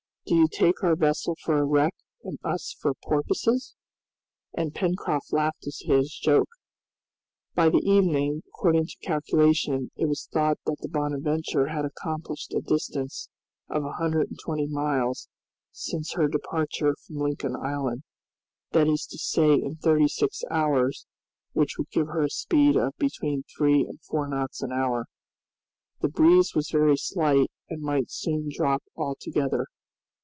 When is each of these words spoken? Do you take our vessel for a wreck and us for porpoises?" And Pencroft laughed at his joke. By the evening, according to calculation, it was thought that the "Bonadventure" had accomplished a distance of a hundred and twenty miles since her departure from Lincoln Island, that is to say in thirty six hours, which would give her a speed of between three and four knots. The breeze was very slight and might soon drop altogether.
Do 0.27 0.35
you 0.37 0.47
take 0.47 0.81
our 0.81 0.95
vessel 0.95 1.35
for 1.43 1.57
a 1.57 1.65
wreck 1.65 1.93
and 2.23 2.37
us 2.41 2.73
for 2.79 2.93
porpoises?" 2.93 3.75
And 4.55 4.73
Pencroft 4.73 5.33
laughed 5.33 5.67
at 5.67 5.73
his 5.85 6.13
joke. 6.17 6.47
By 7.53 7.67
the 7.67 7.81
evening, 7.83 8.41
according 8.47 8.85
to 8.87 8.95
calculation, 9.01 9.91
it 9.97 10.05
was 10.05 10.27
thought 10.31 10.57
that 10.65 10.77
the 10.79 10.87
"Bonadventure" 10.87 11.67
had 11.73 11.83
accomplished 11.83 12.53
a 12.53 12.61
distance 12.61 13.27
of 13.67 13.83
a 13.83 13.91
hundred 13.93 14.29
and 14.29 14.39
twenty 14.39 14.67
miles 14.67 15.27
since 15.73 16.13
her 16.13 16.29
departure 16.29 16.95
from 17.05 17.17
Lincoln 17.17 17.57
Island, 17.57 18.03
that 18.71 18.87
is 18.87 19.05
to 19.07 19.17
say 19.17 19.51
in 19.55 19.75
thirty 19.77 20.07
six 20.07 20.43
hours, 20.49 21.07
which 21.51 21.77
would 21.77 21.89
give 21.89 22.07
her 22.07 22.21
a 22.23 22.29
speed 22.29 22.77
of 22.77 22.93
between 22.97 23.43
three 23.57 23.81
and 23.85 23.99
four 24.01 24.29
knots. 24.29 24.59
The 24.59 26.07
breeze 26.09 26.55
was 26.55 26.69
very 26.71 26.95
slight 26.95 27.51
and 27.69 27.81
might 27.81 28.09
soon 28.11 28.47
drop 28.49 28.81
altogether. 28.95 29.65